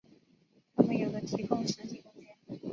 [0.75, 2.59] 它们有的提供实体空间。